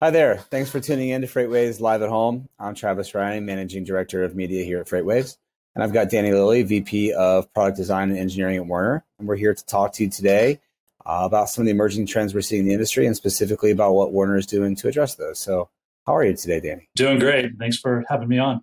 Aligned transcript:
Hi 0.00 0.10
there. 0.10 0.36
Thanks 0.36 0.70
for 0.70 0.78
tuning 0.78 1.08
in 1.08 1.22
to 1.22 1.26
FreightWaves 1.26 1.80
Live 1.80 2.02
at 2.02 2.08
Home. 2.08 2.48
I'm 2.56 2.76
Travis 2.76 3.16
Ryan, 3.16 3.44
Managing 3.44 3.82
Director 3.82 4.22
of 4.22 4.36
Media 4.36 4.62
here 4.62 4.78
at 4.78 4.86
FreightWaves. 4.86 5.36
And 5.74 5.82
I've 5.82 5.92
got 5.92 6.08
Danny 6.08 6.30
Lilly, 6.30 6.62
VP 6.62 7.14
of 7.14 7.52
Product 7.52 7.76
Design 7.76 8.10
and 8.10 8.18
Engineering 8.18 8.58
at 8.58 8.66
Werner. 8.68 9.04
And 9.18 9.26
we're 9.26 9.34
here 9.34 9.52
to 9.52 9.66
talk 9.66 9.94
to 9.94 10.04
you 10.04 10.08
today 10.08 10.60
uh, 11.04 11.22
about 11.24 11.48
some 11.48 11.62
of 11.62 11.64
the 11.66 11.72
emerging 11.72 12.06
trends 12.06 12.32
we're 12.32 12.42
seeing 12.42 12.60
in 12.60 12.68
the 12.68 12.74
industry 12.74 13.06
and 13.06 13.16
specifically 13.16 13.72
about 13.72 13.94
what 13.94 14.12
Werner 14.12 14.36
is 14.36 14.46
doing 14.46 14.76
to 14.76 14.86
address 14.86 15.16
those. 15.16 15.40
So, 15.40 15.68
how 16.06 16.14
are 16.14 16.24
you 16.24 16.36
today, 16.36 16.60
Danny? 16.60 16.88
Doing 16.94 17.18
great. 17.18 17.58
Thanks 17.58 17.76
for 17.76 18.04
having 18.08 18.28
me 18.28 18.38
on. 18.38 18.62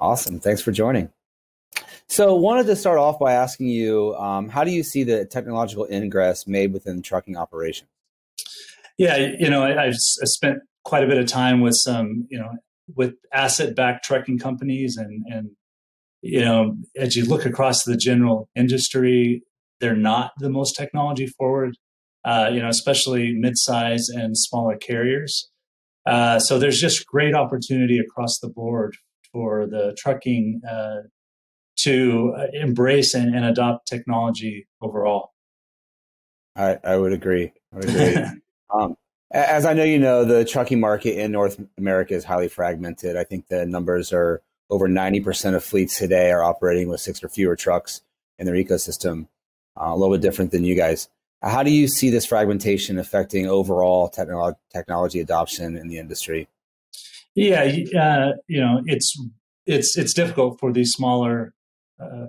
Awesome. 0.00 0.40
Thanks 0.40 0.62
for 0.62 0.72
joining. 0.72 1.10
So, 2.08 2.34
wanted 2.34 2.66
to 2.66 2.74
start 2.74 2.98
off 2.98 3.20
by 3.20 3.34
asking 3.34 3.68
you 3.68 4.16
um, 4.16 4.48
how 4.48 4.64
do 4.64 4.72
you 4.72 4.82
see 4.82 5.04
the 5.04 5.26
technological 5.26 5.86
ingress 5.88 6.48
made 6.48 6.72
within 6.72 7.02
trucking 7.02 7.36
operations? 7.36 7.88
Yeah, 8.98 9.16
you 9.38 9.50
know, 9.50 9.62
I, 9.62 9.86
have 9.86 9.94
spent 9.96 10.58
quite 10.84 11.04
a 11.04 11.06
bit 11.06 11.18
of 11.18 11.26
time 11.26 11.60
with 11.60 11.74
some, 11.76 12.26
you 12.30 12.38
know, 12.38 12.50
with 12.94 13.14
asset-backed 13.32 14.04
trucking 14.04 14.38
companies, 14.38 14.96
and 14.96 15.22
and 15.26 15.50
you 16.22 16.40
know, 16.40 16.76
as 16.96 17.14
you 17.14 17.24
look 17.24 17.44
across 17.44 17.84
the 17.84 17.96
general 17.96 18.48
industry, 18.54 19.42
they're 19.80 19.96
not 19.96 20.32
the 20.38 20.48
most 20.48 20.76
technology 20.76 21.26
forward. 21.26 21.76
Uh, 22.24 22.50
you 22.52 22.60
know, 22.60 22.68
especially 22.68 23.32
mid-size 23.32 24.08
and 24.08 24.36
smaller 24.36 24.76
carriers. 24.76 25.48
Uh, 26.06 26.40
so 26.40 26.58
there's 26.58 26.80
just 26.80 27.06
great 27.06 27.34
opportunity 27.34 28.00
across 28.00 28.40
the 28.40 28.48
board 28.48 28.96
for 29.32 29.66
the 29.66 29.96
trucking 29.96 30.60
uh, 30.68 31.02
to 31.76 32.34
uh, 32.36 32.46
embrace 32.52 33.14
and, 33.14 33.34
and, 33.34 33.44
adopt 33.44 33.86
technology 33.86 34.66
overall. 34.80 35.30
I, 36.56 36.78
I 36.82 36.96
would 36.96 37.12
agree. 37.12 37.52
I 37.72 37.76
would 37.76 37.88
agree. 37.90 38.40
um, 38.70 38.96
as 39.30 39.66
I 39.66 39.74
know 39.74 39.84
you 39.84 39.98
know, 39.98 40.24
the 40.24 40.44
trucking 40.44 40.80
market 40.80 41.18
in 41.18 41.32
North 41.32 41.60
America 41.76 42.14
is 42.14 42.24
highly 42.24 42.48
fragmented. 42.48 43.16
I 43.16 43.24
think 43.24 43.48
the 43.48 43.66
numbers 43.66 44.12
are 44.12 44.42
over 44.70 44.88
90% 44.88 45.54
of 45.54 45.64
fleets 45.64 45.98
today 45.98 46.30
are 46.30 46.42
operating 46.42 46.88
with 46.88 47.00
six 47.00 47.22
or 47.22 47.28
fewer 47.28 47.56
trucks 47.56 48.02
in 48.38 48.46
their 48.46 48.54
ecosystem, 48.54 49.28
uh, 49.80 49.88
a 49.88 49.96
little 49.96 50.14
bit 50.14 50.22
different 50.22 50.50
than 50.50 50.64
you 50.64 50.74
guys. 50.74 51.08
How 51.42 51.62
do 51.62 51.70
you 51.70 51.86
see 51.86 52.10
this 52.10 52.26
fragmentation 52.26 52.98
affecting 52.98 53.46
overall 53.46 54.10
technolo- 54.10 54.56
technology 54.72 55.20
adoption 55.20 55.76
in 55.76 55.88
the 55.88 55.98
industry? 55.98 56.48
Yeah, 57.34 57.60
uh, 57.98 58.32
you 58.48 58.60
know, 58.60 58.82
it's 58.86 59.14
it's 59.66 59.96
it's 59.98 60.14
difficult 60.14 60.58
for 60.58 60.72
these 60.72 60.92
smaller 60.92 61.52
uh, 62.00 62.28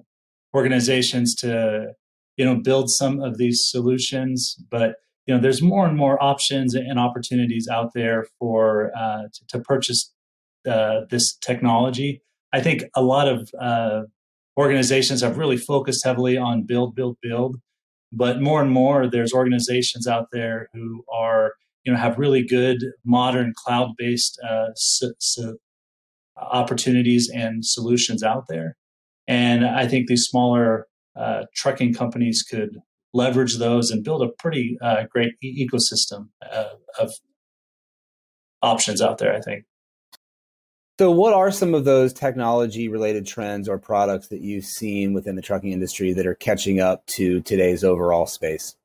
organizations 0.53 1.33
to 1.35 1.93
you 2.35 2.45
know 2.45 2.55
build 2.55 2.89
some 2.89 3.21
of 3.21 3.37
these 3.37 3.65
solutions, 3.69 4.57
but 4.69 4.95
you 5.27 5.35
know 5.35 5.41
there's 5.41 5.61
more 5.61 5.85
and 5.85 5.97
more 5.97 6.21
options 6.23 6.73
and 6.73 6.97
opportunities 6.97 7.67
out 7.71 7.91
there 7.93 8.25
for 8.39 8.91
uh, 8.97 9.23
to, 9.33 9.47
to, 9.49 9.59
purchase 9.59 10.13
uh, 10.67 11.01
this 11.09 11.35
technology. 11.37 12.21
I 12.53 12.61
think 12.61 12.85
a 12.95 13.03
lot 13.03 13.27
of 13.27 13.49
uh, 13.59 14.03
organizations 14.57 15.21
have 15.21 15.37
really 15.37 15.57
focused 15.57 16.03
heavily 16.05 16.37
on 16.37 16.63
build, 16.65 16.95
build, 16.95 17.17
build, 17.21 17.57
but 18.11 18.41
more 18.41 18.61
and 18.61 18.71
more 18.71 19.09
there's 19.09 19.33
organizations 19.33 20.07
out 20.07 20.27
there 20.31 20.69
who 20.73 21.03
are 21.13 21.53
you 21.83 21.91
know 21.91 21.99
have 21.99 22.17
really 22.17 22.43
good 22.43 22.77
modern 23.05 23.53
cloud-based 23.65 24.39
uh, 24.49 24.69
opportunities 26.37 27.29
and 27.33 27.65
solutions 27.65 28.23
out 28.23 28.45
there, 28.47 28.77
and 29.27 29.65
I 29.65 29.87
think 29.87 30.07
these 30.07 30.23
smaller 30.23 30.87
uh, 31.17 31.43
trucking 31.53 31.93
companies 31.93 32.43
could 32.49 32.77
leverage 33.17 33.57
those 33.57 33.91
and 33.91 34.03
build 34.03 34.21
a 34.21 34.29
pretty 34.39 34.77
uh, 34.81 35.03
great 35.11 35.33
e- 35.41 35.67
ecosystem 35.67 36.29
uh, 36.51 36.69
of 36.99 37.11
options 38.61 39.01
out 39.01 39.17
there. 39.17 39.35
I 39.35 39.41
think. 39.41 39.65
So, 40.99 41.11
what 41.11 41.33
are 41.33 41.51
some 41.51 41.75
of 41.75 41.85
those 41.85 42.11
technology 42.11 42.87
related 42.87 43.27
trends 43.27 43.69
or 43.69 43.77
products 43.77 44.29
that 44.29 44.41
you've 44.41 44.65
seen 44.65 45.13
within 45.13 45.35
the 45.35 45.43
trucking 45.43 45.71
industry 45.71 46.11
that 46.13 46.25
are 46.25 46.33
catching 46.33 46.79
up 46.79 47.05
to 47.17 47.41
today's 47.41 47.83
overall 47.83 48.25
space? 48.25 48.75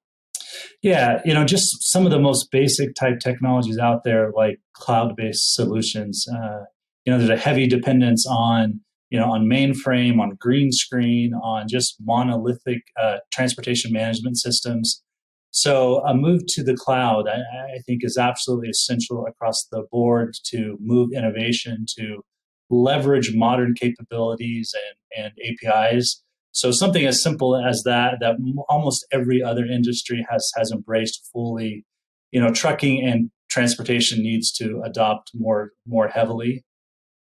Yeah, 0.83 1.23
you 1.25 1.33
know, 1.33 1.45
just 1.47 1.91
some 1.91 2.05
of 2.05 2.12
the 2.12 2.19
most 2.19 2.51
basic 2.51 2.95
type 2.95 3.21
technologies 3.21 3.79
out 3.79 4.05
there, 4.05 4.31
like 4.37 4.61
cloud 4.75 5.17
based 5.17 5.55
solutions. 5.55 6.27
Uh, 6.29 6.65
you 7.06 7.12
know, 7.12 7.19
there's 7.19 7.31
a 7.31 7.43
heavy 7.43 7.67
dependence 7.67 8.27
on 8.29 8.81
you 9.12 9.21
know, 9.21 9.31
on 9.31 9.45
mainframe, 9.45 10.21
on 10.21 10.39
green 10.41 10.73
screen, 10.73 11.34
on 11.34 11.69
just 11.69 11.97
monolithic 12.00 12.81
uh, 12.99 13.19
transportation 13.31 13.93
management 13.93 14.39
systems. 14.39 15.03
So 15.50 15.99
a 16.06 16.15
move 16.15 16.47
to 16.49 16.65
the 16.65 16.75
cloud, 16.75 17.28
I, 17.28 17.75
I, 17.75 17.78
think, 17.87 18.05
is 18.05 18.17
absolutely 18.17 18.71
essential 18.71 19.27
across 19.27 19.67
the 19.71 19.83
board 19.93 20.34
to 20.47 20.78
move 20.81 21.11
innovation, 21.15 21.84
to 21.99 22.25
leverage 22.71 23.34
modern 23.34 23.75
capabilities 23.75 24.75
and, 25.15 25.27
and 25.27 25.33
APIs. 25.47 26.23
So 26.53 26.71
something 26.71 27.05
as 27.05 27.23
simple 27.23 27.55
as 27.55 27.83
that, 27.83 28.15
that 28.21 28.37
almost 28.71 29.06
every 29.12 29.43
other 29.43 29.67
industry 29.67 30.27
has 30.31 30.50
has 30.56 30.71
embraced 30.73 31.29
fully. 31.31 31.84
You 32.31 32.41
know, 32.41 32.50
trucking 32.50 33.05
and 33.06 33.31
transportation 33.50 34.23
needs 34.23 34.50
to 34.53 34.81
adopt 34.83 35.33
more 35.34 35.73
more 35.87 36.09
heavily. 36.09 36.65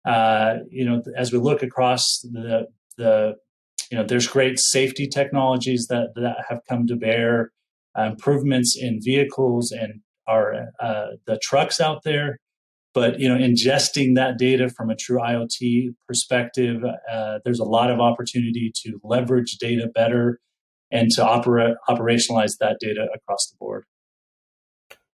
Uh, 0.06 0.58
you 0.70 0.86
know, 0.86 1.02
as 1.18 1.32
we 1.32 1.40
look 1.40 1.64
across 1.64 2.20
the 2.22 2.68
the 2.98 3.36
you 3.92 3.98
know, 3.98 4.04
there's 4.04 4.28
great 4.28 4.60
safety 4.60 5.08
technologies 5.08 5.88
that 5.90 6.10
that 6.16 6.46
have 6.50 6.60
come 6.68 6.88
to 6.88 6.96
bear, 6.96 7.52
uh, 7.98 8.04
improvements 8.04 8.78
in 8.80 9.00
vehicles 9.02 9.72
and 9.72 10.02
our 10.28 10.68
uh, 10.80 11.08
the 11.26 11.40
trucks 11.42 11.80
out 11.80 12.04
there. 12.04 12.40
But 12.94 13.20
you 13.20 13.28
know, 13.28 13.38
ingesting 13.38 14.16
that 14.16 14.38
data 14.38 14.70
from 14.70 14.90
a 14.90 14.96
true 14.96 15.20
IoT 15.20 15.96
perspective, 16.08 16.82
uh, 17.12 17.40
there's 17.44 17.60
a 17.60 17.66
lot 17.66 17.92
of 17.92 18.00
opportunity 18.00 18.72
to 18.84 19.00
leverage 19.04 19.58
data 19.60 19.90
better 19.94 20.40
and 20.92 21.12
to 21.12 21.26
operate 21.26 21.76
operationalize 21.90 22.54
that 22.60 22.78
data 22.80 23.08
across 23.14 23.50
the 23.50 23.58
board. 23.60 23.86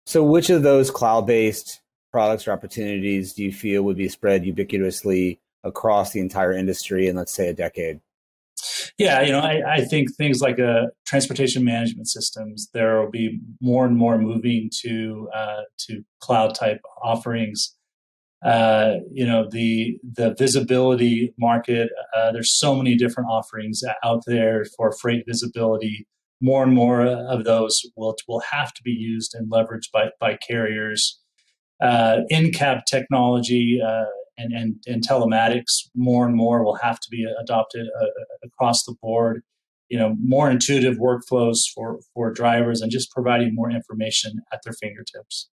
So, 0.06 0.24
which 0.24 0.50
of 0.50 0.64
those 0.64 0.92
cloud-based 0.92 1.80
products 2.12 2.48
or 2.48 2.52
opportunities 2.52 3.34
do 3.34 3.44
you 3.44 3.52
feel 3.52 3.84
would 3.84 3.98
be 3.98 4.10
spread 4.10 4.44
ubiquitously 4.44 5.40
across 5.64 6.12
the 6.12 6.20
entire 6.20 6.54
industry 6.54 7.08
in, 7.08 7.16
let's 7.16 7.34
say, 7.34 7.50
a 7.50 7.54
decade? 7.54 8.00
Yeah, 8.98 9.22
you 9.22 9.32
know, 9.32 9.40
I, 9.40 9.76
I 9.76 9.86
think 9.86 10.14
things 10.16 10.42
like 10.42 10.60
uh, 10.60 10.88
transportation 11.06 11.64
management 11.64 12.08
systems, 12.10 12.70
there 12.74 13.00
will 13.00 13.10
be 13.10 13.40
more 13.62 13.86
and 13.86 13.96
more 13.96 14.18
moving 14.18 14.70
to 14.82 15.30
uh, 15.34 15.62
to 15.88 16.04
cloud 16.20 16.56
type 16.56 16.82
offerings. 17.02 17.76
Uh, 18.44 18.96
you 19.12 19.26
know, 19.26 19.48
the 19.50 19.98
the 20.04 20.36
visibility 20.38 21.34
market. 21.38 21.90
Uh, 22.16 22.32
there's 22.32 22.58
so 22.58 22.76
many 22.76 22.96
different 22.96 23.30
offerings 23.30 23.82
out 24.04 24.24
there 24.26 24.66
for 24.78 24.92
freight 24.92 25.24
visibility. 25.26 26.06
More 26.42 26.64
and 26.64 26.74
more 26.74 27.06
of 27.06 27.46
those 27.46 27.82
will 27.96 28.16
will 28.28 28.42
have 28.52 28.74
to 28.74 28.84
be 28.84 28.92
used 28.92 29.34
and 29.36 29.50
leveraged 29.50 29.92
by 29.94 30.10
by 30.20 30.38
carriers 30.46 31.20
uh, 31.82 32.22
in-cab 32.30 32.86
technology 32.86 33.82
uh, 33.86 34.06
and, 34.38 34.54
and, 34.54 34.84
and, 34.88 35.06
telematics 35.06 35.88
more 35.96 36.26
and 36.26 36.36
more 36.36 36.64
will 36.64 36.76
have 36.76 37.00
to 37.00 37.08
be 37.10 37.26
adopted 37.42 37.88
uh, 38.02 38.06
across 38.44 38.84
the 38.84 38.96
board. 39.02 39.44
You 39.90 39.98
know, 39.98 40.16
more 40.22 40.52
intuitive 40.52 40.98
workflows 40.98 41.60
for, 41.74 42.00
for 42.14 42.32
drivers 42.32 42.82
and 42.82 42.92
just 42.92 43.12
providing 43.12 43.56
more 43.56 43.72
information 43.72 44.42
at 44.54 44.62
their 44.64 44.74
fingertips. 44.74 45.50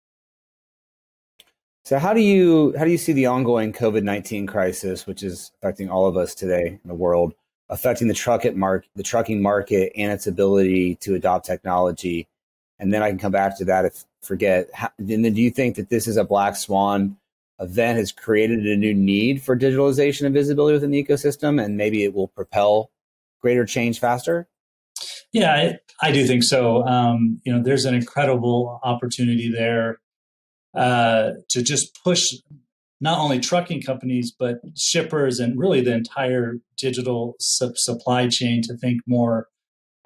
So 1.85 1.99
how 1.99 2.15
do 2.15 2.21
you 2.21 2.73
how 2.79 2.85
do 2.85 2.91
you 2.91 2.99
see 2.99 3.13
the 3.13 3.27
ongoing 3.27 3.73
COVID 3.73 4.05
nineteen 4.05 4.47
crisis, 4.47 5.07
which 5.07 5.23
is 5.23 5.51
affecting 5.59 5.91
all 5.91 6.07
of 6.07 6.17
us 6.17 6.35
today 6.35 6.79
in 6.83 6.89
the 6.89 6.95
world, 6.95 7.35
affecting 7.69 8.07
the 8.07 8.15
truck 8.15 8.45
mark 8.55 8.87
the 8.95 9.03
trucking 9.03 9.43
market 9.43 9.93
and 9.97 10.13
its 10.13 10.29
ability 10.29 10.95
to 10.97 11.17
adopt 11.17 11.45
technology? 11.45 12.29
And 12.79 12.95
then 12.95 13.03
I 13.03 13.09
can 13.09 13.19
come 13.19 13.33
back 13.33 13.59
to 13.59 13.65
that 13.65 13.85
if 13.85 14.05
forget. 14.23 14.69
and 14.99 15.25
then 15.25 15.35
do 15.35 15.43
you 15.43 15.51
think 15.51 15.77
that 15.77 15.91
this 15.91 16.07
is 16.07 16.17
a 16.17 16.25
black 16.25 16.57
swan 16.57 17.17
event 17.61 17.99
has 17.99 18.13
created 18.13 18.67
a 18.67 18.77
new 18.77 18.95
need 18.95 19.43
for 19.43 19.57
digitalization 19.57 20.27
and 20.27 20.35
visibility 20.35 20.75
within 20.75 20.91
the 20.91 21.03
ecosystem, 21.03 21.63
and 21.63 21.77
maybe 21.77 22.05
it 22.05 22.15
will 22.15 22.29
propel 22.29 22.91
greater 23.41 23.65
change 23.65 24.01
faster? 24.01 24.49
Yeah, 25.33 25.53
I, 25.53 25.79
I 26.07 26.13
do 26.13 26.27
think 26.27 26.43
so. 26.43 26.85
Um, 26.87 27.41
you 27.45 27.53
know, 27.53 27.63
there's 27.63 27.85
an 27.85 27.95
incredible 27.95 28.81
opportunity 28.83 29.51
there 29.51 29.99
uh, 30.75 31.33
to 31.51 31.63
just 31.63 31.99
push 32.03 32.35
not 33.01 33.19
only 33.19 33.41
trucking 33.41 33.83
companies 33.83 34.33
but 34.37 34.61
shippers 34.77 35.41
and 35.41 35.59
really 35.59 35.81
the 35.81 35.93
entire 35.93 36.55
digital 36.79 37.35
su- 37.41 37.73
supply 37.75 38.29
chain 38.29 38.63
to 38.63 38.77
think 38.77 39.01
more 39.07 39.49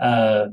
uh, 0.00 0.46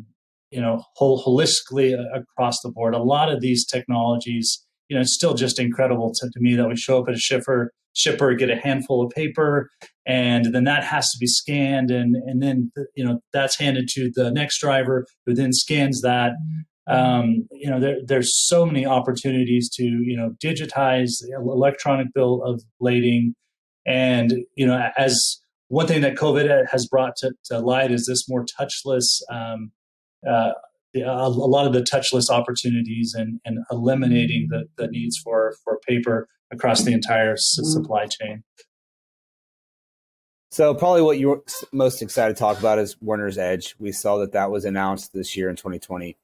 you 0.53 0.61
know, 0.61 0.75
whole, 0.97 1.17
holistically 1.25 1.89
across 2.13 2.57
the 2.61 2.71
board. 2.75 2.94
A 2.94 3.03
lot 3.15 3.31
of 3.33 3.41
these 3.41 3.65
technologies, 3.65 4.47
you 4.88 4.95
know, 4.95 5.01
it's 5.01 5.15
still 5.15 5.33
just 5.33 5.59
incredible 5.59 6.09
to, 6.17 6.25
to 6.33 6.39
me 6.45 6.55
that 6.55 6.67
we 6.67 6.75
show 6.75 7.00
up 7.00 7.09
at 7.09 7.15
a 7.15 7.23
shipper, 7.29 7.71
shipper, 7.94 8.33
get 8.41 8.50
a 8.50 8.55
handful 8.67 8.97
of 9.03 9.11
paper, 9.11 9.69
and 10.05 10.44
then 10.53 10.65
that 10.71 10.83
has 10.83 11.05
to 11.11 11.17
be 11.19 11.27
scanned, 11.27 11.89
and 11.91 12.15
and 12.29 12.41
then 12.44 12.71
you 12.97 13.03
know 13.05 13.15
that's 13.35 13.57
handed 13.63 13.85
to 13.95 14.11
the 14.17 14.31
next 14.31 14.59
driver 14.59 15.05
who 15.25 15.33
then 15.33 15.53
scans 15.53 16.01
that. 16.01 16.31
um, 16.88 17.47
you 17.51 17.69
know, 17.69 17.79
there, 17.79 17.97
there's 18.05 18.35
so 18.47 18.65
many 18.65 18.85
opportunities 18.85 19.69
to, 19.75 19.83
you 19.83 20.17
know, 20.17 20.31
digitize 20.44 21.11
electronic 21.39 22.07
bill 22.13 22.44
of 22.44 22.61
lading. 22.79 23.35
And, 23.85 24.33
you 24.55 24.65
know, 24.65 24.89
as 24.97 25.41
one 25.69 25.88
thing 25.88 26.01
that 26.01 26.15
COVID 26.15 26.65
has 26.71 26.88
brought 26.88 27.15
to, 27.17 27.31
to 27.45 27.59
light 27.59 27.91
is 27.91 28.05
this 28.05 28.27
more 28.27 28.45
touchless, 28.59 29.21
um, 29.29 29.71
uh, 30.29 30.51
a, 30.95 31.29
lot 31.29 31.65
of 31.65 31.73
the 31.73 31.81
touchless 31.81 32.29
opportunities 32.29 33.13
and, 33.13 33.39
and 33.45 33.59
eliminating 33.71 34.47
the, 34.49 34.65
the 34.77 34.87
needs 34.87 35.17
for, 35.17 35.55
for 35.63 35.79
paper 35.87 36.27
across 36.51 36.83
the 36.83 36.93
entire 36.93 37.33
mm-hmm. 37.33 37.63
supply 37.63 38.05
chain. 38.05 38.43
So 40.51 40.75
probably 40.75 41.01
what 41.01 41.17
you're 41.17 41.41
most 41.71 42.03
excited 42.03 42.35
to 42.35 42.39
talk 42.39 42.59
about 42.59 42.77
is 42.77 42.95
Werner's 43.01 43.39
Edge. 43.39 43.75
We 43.79 43.91
saw 43.91 44.17
that 44.19 44.33
that 44.33 44.51
was 44.51 44.65
announced 44.65 45.11
this 45.11 45.35
year 45.35 45.49
in 45.49 45.55
2020. 45.55 46.15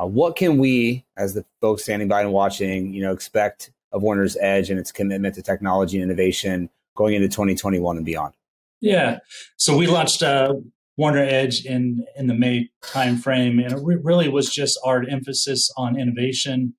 Uh, 0.00 0.06
what 0.06 0.36
can 0.36 0.58
we, 0.58 1.04
as 1.16 1.34
the 1.34 1.44
folks 1.60 1.82
standing 1.82 2.06
by 2.06 2.22
and 2.22 2.32
watching, 2.32 2.94
you 2.94 3.02
know, 3.02 3.12
expect 3.12 3.72
of 3.90 4.02
Werner's 4.02 4.36
Edge 4.40 4.70
and 4.70 4.78
its 4.78 4.92
commitment 4.92 5.34
to 5.34 5.42
technology 5.42 5.96
and 5.96 6.04
innovation 6.04 6.70
going 6.94 7.14
into 7.14 7.28
2021 7.28 7.96
and 7.96 8.06
beyond? 8.06 8.34
Yeah, 8.80 9.18
so 9.56 9.76
we 9.76 9.86
launched 9.86 10.22
uh, 10.22 10.54
Werner 10.96 11.24
Edge 11.24 11.64
in 11.64 12.04
in 12.16 12.26
the 12.26 12.34
May 12.34 12.68
timeframe, 12.84 13.62
and 13.62 13.72
it 13.72 13.80
re- 13.82 14.00
really 14.02 14.28
was 14.28 14.52
just 14.52 14.78
our 14.84 15.02
emphasis 15.08 15.68
on 15.76 15.98
innovation, 15.98 16.74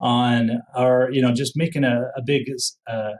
on 0.00 0.62
our 0.74 1.10
you 1.10 1.20
know 1.20 1.32
just 1.32 1.56
making 1.56 1.84
a, 1.84 2.10
a 2.16 2.22
big 2.22 2.44
uh, 2.86 3.12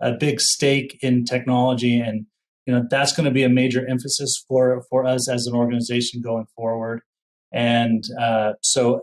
a 0.00 0.12
big 0.12 0.40
stake 0.40 0.98
in 1.02 1.24
technology 1.24 1.98
and 1.98 2.26
you 2.66 2.74
know 2.74 2.84
that's 2.90 3.12
going 3.12 3.24
to 3.24 3.30
be 3.30 3.44
a 3.44 3.48
major 3.48 3.86
emphasis 3.88 4.44
for 4.48 4.82
for 4.90 5.06
us 5.06 5.28
as 5.28 5.46
an 5.46 5.54
organization 5.54 6.20
going 6.20 6.46
forward. 6.56 7.00
And 7.52 8.04
uh, 8.20 8.54
so 8.62 9.02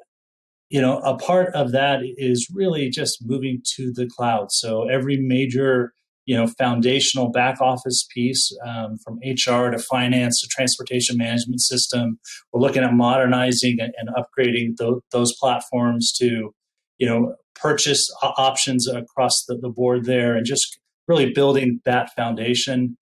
you 0.70 0.82
know 0.82 1.00
a 1.00 1.18
part 1.18 1.54
of 1.56 1.72
that 1.72 2.02
is 2.04 2.48
really 2.54 2.90
just 2.90 3.20
moving 3.26 3.62
to 3.76 3.92
the 3.94 4.08
cloud. 4.08 4.52
So 4.52 4.88
every 4.90 5.18
major 5.18 5.94
you 6.25 6.36
know 6.36 6.48
foundational 6.48 7.30
back 7.31 7.60
office 7.62 8.06
piece 8.14 8.56
um, 8.66 8.98
from 9.04 9.20
hr 9.25 9.72
to 9.72 9.80
finance 9.80 10.42
to 10.42 10.48
transportation 10.48 11.18
management 11.18 11.62
system. 11.62 12.20
We're 12.52 12.62
looking 12.62 12.84
at 12.84 12.94
modernizing 12.94 13.78
and, 13.80 14.10
upgrading 14.10 14.78
th- 14.78 15.02
those 15.12 15.34
platforms 15.40 16.14
to 16.20 16.54
you 16.98 17.08
know 17.08 17.36
purchase 17.56 18.10
options 18.22 18.88
across 18.88 19.44
the, 19.48 19.58
the 19.58 19.70
board 19.70 20.06
there 20.06 20.36
and 20.36 20.46
just 20.46 20.80
really 21.08 21.31
building 21.31 21.80
that 21.86 22.12
foundation. 22.16 22.98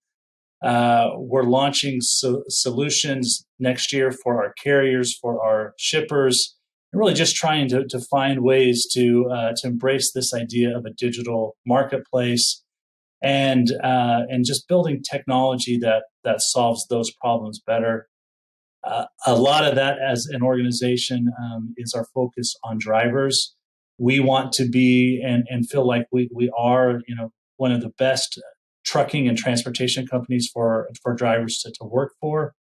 Uh, 0.64 1.10
we're 1.16 1.44
launching 1.44 2.00
so- 2.00 2.44
solutions 2.48 3.44
next 3.58 3.92
year 3.92 4.12
for 4.22 4.42
our 4.42 4.52
carriers, 4.62 5.16
for 5.20 5.44
our 5.44 5.74
shippers, 5.78 6.56
and 6.92 7.00
really 7.00 7.14
just 7.14 7.34
trying 7.34 7.68
to, 7.68 7.84
to 7.88 7.98
find 8.10 8.42
ways 8.42 8.86
to 8.92 9.28
uh, 9.32 9.52
to 9.56 9.66
embrace 9.66 10.12
this 10.12 10.32
idea 10.34 10.76
of 10.76 10.84
a 10.84 10.90
digital 10.90 11.56
marketplace 11.66 12.61
and 13.22 13.70
uh, 13.82 14.22
and 14.28 14.44
just 14.44 14.68
building 14.68 15.02
technology 15.02 15.78
that 15.78 16.04
that 16.24 16.40
solves 16.40 16.86
those 16.88 17.10
problems 17.20 17.60
better. 17.66 18.08
Uh, 18.84 19.04
a 19.26 19.36
lot 19.36 19.64
of 19.64 19.76
that, 19.76 19.98
as 20.00 20.26
an 20.32 20.42
organization, 20.42 21.30
um, 21.40 21.72
is 21.76 21.94
our 21.94 22.06
focus 22.12 22.54
on 22.64 22.78
drivers. 22.78 23.54
We 23.98 24.18
want 24.18 24.52
to 24.54 24.68
be 24.68 25.22
and, 25.24 25.44
and 25.48 25.68
feel 25.70 25.86
like 25.86 26.06
we, 26.10 26.28
we 26.34 26.50
are, 26.58 27.00
you 27.06 27.14
know, 27.14 27.30
one 27.58 27.70
of 27.70 27.80
the 27.80 27.90
best 27.90 28.40
trucking 28.84 29.28
and 29.28 29.38
transportation 29.38 30.06
companies 30.06 30.50
for 30.52 30.88
for 31.00 31.14
drivers 31.14 31.58
to, 31.58 31.70
to 31.70 31.84
work 31.84 32.12
for. 32.20 32.54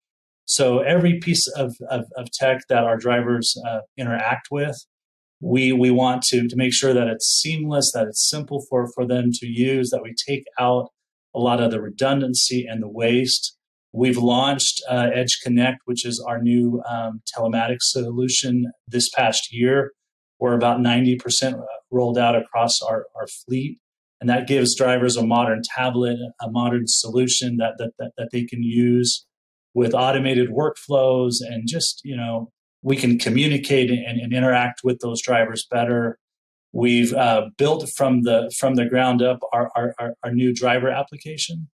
So 0.46 0.80
every 0.80 1.20
piece 1.20 1.48
of, 1.48 1.76
of, 1.90 2.06
of 2.18 2.30
tech 2.32 2.62
that 2.68 2.84
our 2.84 2.98
drivers 2.98 3.56
uh, 3.68 3.80
interact 3.98 4.50
with, 4.52 4.76
we 5.42 5.74
we 5.74 5.92
want 5.92 6.22
to 6.24 6.48
to 6.48 6.56
make 6.56 6.74
sure 6.74 6.94
that 6.94 7.08
it's 7.08 7.28
seamless, 7.28 7.92
that 7.94 8.08
it's 8.08 8.28
simple 8.30 8.64
for 8.70 8.90
for 8.94 9.06
them 9.06 9.32
to 9.34 9.48
use, 9.48 9.90
that 9.90 10.04
we 10.04 10.14
take 10.28 10.46
out 10.60 10.90
a 11.36 11.40
lot 11.40 11.62
of 11.62 11.72
the 11.72 11.82
redundancy 11.82 12.66
and 12.70 12.82
the 12.82 12.90
waste. 12.90 13.58
We've 13.94 14.18
launched 14.18 14.82
uh, 14.90 15.10
Edge 15.14 15.40
Connect, 15.44 15.80
which 15.84 16.06
is 16.06 16.24
our 16.26 16.42
new 16.42 16.82
um, 16.90 17.22
telematics 17.36 17.82
solution 17.82 18.72
this 18.88 19.10
past 19.10 19.50
year. 19.52 19.92
We're 20.40 20.54
about 20.54 20.80
90% 20.80 21.62
rolled 21.92 22.18
out 22.18 22.36
across 22.36 22.82
our, 22.82 23.06
our 23.16 23.28
fleet 23.28 23.80
and 24.22 24.30
that 24.30 24.48
gives 24.48 24.76
drivers 24.76 25.18
a 25.18 25.26
modern 25.26 25.64
tablet, 25.76 26.18
a 26.40 26.50
modern 26.50 26.84
solution 26.86 27.58
that 27.58 27.74
that 27.80 27.92
that, 27.98 28.12
that 28.18 28.30
they 28.32 28.46
can 28.46 28.64
use 28.64 29.26
with 29.74 29.94
automated 29.96 30.50
workflows 30.50 31.36
and 31.42 31.68
just 31.68 32.02
you 32.06 32.16
know 32.16 32.52
we 32.82 32.96
can 32.96 33.18
communicate 33.18 33.90
and, 33.90 34.20
and 34.20 34.34
interact 34.34 34.82
with 34.84 35.00
those 35.00 35.22
drivers 35.22 35.66
better. 35.70 36.18
We've 36.74 37.14
uh, 37.14 37.50
built 37.58 37.90
from 37.90 38.24
the 38.24 38.54
from 38.58 38.76
the 38.76 38.86
ground 38.86 39.22
up 39.22 39.40
our 39.52 39.72
our, 39.76 39.94
our, 40.24 40.32
new 40.32 40.54
driver 40.54 40.90
application, 40.90 41.70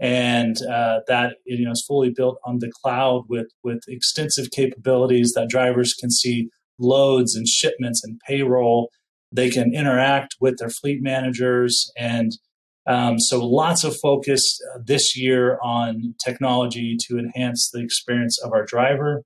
and 0.00 0.56
uh, 0.62 1.00
that 1.06 1.36
you 1.46 1.64
know 1.64 1.72
is 1.72 1.84
fully 1.86 2.10
built 2.10 2.38
on 2.44 2.58
the 2.58 2.70
cloud 2.82 3.24
with 3.28 3.46
with 3.62 3.82
extensive 3.86 4.50
capabilities 4.50 5.32
that 5.34 5.48
drivers 5.48 5.94
can 5.94 6.10
see 6.10 6.50
loads 6.80 7.36
and 7.36 7.46
shipments 7.46 8.02
and 8.02 8.18
payroll 8.26 8.90
they 9.34 9.50
can 9.50 9.74
interact 9.74 10.36
with 10.40 10.58
their 10.58 10.70
fleet 10.70 11.02
managers. 11.02 11.90
And 11.98 12.32
um, 12.86 13.18
so 13.18 13.44
lots 13.44 13.82
of 13.82 13.96
focus 13.96 14.60
uh, 14.72 14.78
this 14.84 15.16
year 15.16 15.58
on 15.60 16.14
technology 16.24 16.96
to 17.08 17.18
enhance 17.18 17.70
the 17.72 17.82
experience 17.82 18.40
of 18.42 18.52
our 18.52 18.64
driver. 18.64 19.22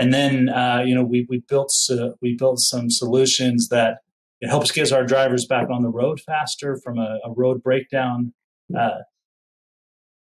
And 0.00 0.14
then, 0.14 0.48
uh, 0.48 0.82
you 0.82 0.94
know, 0.94 1.04
we, 1.04 1.26
we 1.28 1.42
built 1.46 1.70
uh, 1.90 2.12
we 2.22 2.34
built 2.34 2.58
some 2.58 2.88
solutions 2.88 3.68
that 3.68 3.98
it 4.40 4.48
helps 4.48 4.70
get 4.70 4.92
our 4.92 5.04
drivers 5.04 5.44
back 5.44 5.68
on 5.68 5.82
the 5.82 5.90
road 5.90 6.20
faster 6.20 6.80
from 6.82 6.98
a, 6.98 7.18
a 7.22 7.30
road 7.36 7.62
breakdown 7.62 8.32
uh, 8.74 9.00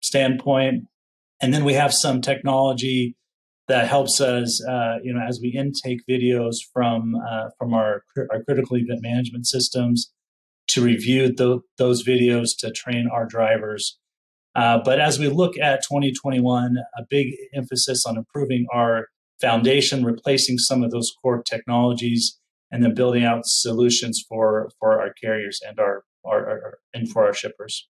standpoint. 0.01 0.85
And 1.43 1.53
then 1.53 1.67
we 1.67 1.75
have 1.75 1.93
some 1.93 2.23
technology 2.23 3.17
that 3.69 3.87
helps 3.87 4.19
us, 4.19 4.65
uh, 4.65 4.97
you 5.03 5.13
know, 5.13 5.21
as 5.21 5.41
we 5.43 5.51
intake 5.51 6.01
videos 6.09 6.55
from 6.73 7.17
uh, 7.17 7.51
from 7.59 7.75
our 7.75 8.05
our 8.31 8.43
critical 8.45 8.79
event 8.79 9.03
management 9.03 9.47
systems 9.47 10.11
to 10.69 10.83
review 10.83 11.35
the, 11.35 11.61
those 11.77 12.03
videos 12.03 12.47
to 12.61 12.71
train 12.71 13.11
our 13.13 13.27
drivers. 13.27 13.99
Uh, 14.55 14.79
but 14.83 14.99
as 14.99 15.19
we 15.19 15.29
look 15.29 15.59
at 15.59 15.83
2021, 15.83 16.77
a 16.97 17.03
big 17.11 17.35
emphasis 17.55 18.07
on 18.07 18.17
improving 18.17 18.67
our 18.73 19.09
foundation, 19.41 20.05
replacing 20.05 20.59
some 20.59 20.83
of 20.83 20.91
those 20.91 21.11
core 21.23 21.43
technologies, 21.43 22.39
and 22.71 22.83
then 22.83 22.95
building 22.95 23.25
out 23.25 23.43
solutions 23.45 24.25
for 24.29 24.71
for 24.79 25.01
our 25.01 25.13
carriers 25.13 25.61
and 25.67 25.79
our, 25.79 26.05
our, 26.25 26.49
our 26.49 26.79
and 26.95 27.11
for 27.11 27.27
our 27.27 27.35
shippers. 27.35 27.89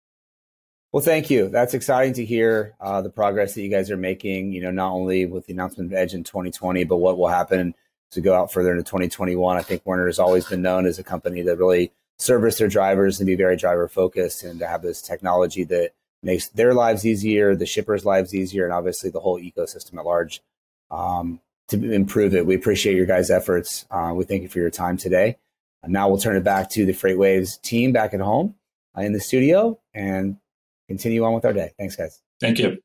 Well, 0.92 1.02
thank 1.02 1.30
you. 1.30 1.49
That's 1.49 1.75
exciting 1.75 2.14
to 2.14 2.25
hear 2.25 2.75
uh, 2.80 3.00
the 3.00 3.11
progress 3.11 3.54
that 3.54 3.62
you 3.62 3.71
guys 3.71 3.90
are 3.90 3.97
making. 3.97 4.52
You 4.52 4.62
know, 4.62 4.71
not 4.73 4.92
only 4.92 5.25
with 5.26 5.47
the 5.47 5.52
announcement 5.52 5.92
of 5.92 5.97
Edge 5.97 6.14
in 6.14 6.25
2020, 6.25 6.85
but 6.85 6.97
what 6.97 7.16
will 7.16 7.28
happen 7.28 7.75
to 8.11 8.21
go 8.21 8.35
out 8.35 8.52
further 8.52 8.73
into 8.73 8.83
2021. 8.83 9.57
I 9.57 9.62
think 9.62 9.83
Werner 9.85 10.07
has 10.07 10.19
always 10.19 10.47
been 10.47 10.62
known 10.62 10.87
as 10.87 10.99
a 10.99 11.04
company 11.04 11.42
that 11.42 11.59
really 11.59 11.92
service 12.19 12.59
their 12.59 12.69
drivers 12.69 13.21
and 13.21 13.26
be 13.26 13.37
very 13.37 13.57
driver 13.57 13.88
focused, 13.88 14.42
and 14.42 14.59
to 14.59 14.66
have 14.66 14.83
this 14.83 15.00
technology 15.00 15.64
that 15.64 15.92
makes 16.23 16.49
their 16.49 16.75
lives 16.75 17.07
easier, 17.07 17.54
the 17.54 17.66
shippers' 17.66 18.04
lives 18.04 18.35
easier, 18.35 18.64
and 18.64 18.75
obviously 18.75 19.11
the 19.11 19.21
whole 19.21 19.40
ecosystem 19.40 19.99
at 19.99 20.04
large 20.04 20.42
um, 20.90 21.40
to 21.68 21.92
improve 21.92 22.35
it. 22.35 22.47
We 22.47 22.54
appreciate 22.54 22.97
your 22.97 23.06
guys' 23.06 23.30
efforts. 23.30 23.87
Uh, 23.90 24.12
we 24.14 24.25
thank 24.25 24.42
you 24.42 24.49
for 24.49 24.59
your 24.59 24.70
time 24.70 24.97
today. 24.97 25.37
And 25.82 25.92
now 25.92 26.09
we'll 26.09 26.18
turn 26.18 26.37
it 26.37 26.44
back 26.44 26.68
to 26.70 26.85
the 26.85 26.92
FreightWaves 26.92 27.61
team 27.62 27.92
back 27.92 28.12
at 28.12 28.20
home 28.20 28.54
uh, 28.97 29.02
in 29.02 29.12
the 29.12 29.20
studio 29.20 29.78
and 29.94 30.37
continue 30.88 31.25
on 31.25 31.32
with 31.32 31.44
our 31.44 31.52
day. 31.52 31.73
Thanks, 31.78 31.97
guys. 31.97 32.20
Thank 32.40 32.59
you. 32.59 32.82